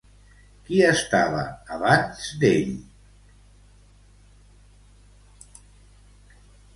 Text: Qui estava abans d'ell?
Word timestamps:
Qui 0.67 0.77
estava 0.91 1.41
abans 1.75 2.23
d'ell? 2.43 2.71